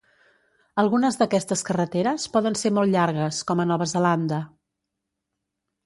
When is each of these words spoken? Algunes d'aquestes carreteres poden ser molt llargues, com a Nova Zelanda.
Algunes 0.83 1.19
d'aquestes 1.19 1.63
carreteres 1.67 2.27
poden 2.37 2.59
ser 2.63 2.73
molt 2.79 2.95
llargues, 2.97 3.43
com 3.53 3.63
a 3.67 3.71
Nova 3.75 3.89
Zelanda. 3.95 4.45